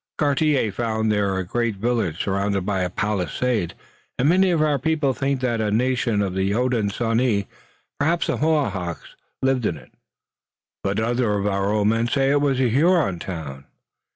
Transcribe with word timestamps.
"Cartier 0.17 0.71
found 0.71 1.11
there 1.11 1.37
a 1.37 1.43
great 1.45 1.75
village 1.75 2.23
surrounded 2.23 2.65
by 2.65 2.81
a 2.81 2.89
palisade, 2.89 3.75
and 4.17 4.29
many 4.29 4.49
of 4.49 4.59
our 4.59 4.79
people 4.79 5.13
think 5.13 5.41
that 5.41 5.61
a 5.61 5.69
nation 5.69 6.23
of 6.23 6.33
the 6.33 6.53
Hodenosaunee, 6.53 7.45
perhaps 7.99 8.25
the 8.25 8.35
Mohawks, 8.37 9.15
lived 9.43 9.67
in 9.67 9.77
it, 9.77 9.91
but 10.81 10.99
other 10.99 11.35
of 11.35 11.45
our 11.45 11.69
old 11.71 11.87
men 11.89 12.07
say 12.07 12.31
it 12.31 12.41
was 12.41 12.59
a 12.59 12.67
Huron 12.69 13.19
town. 13.19 13.65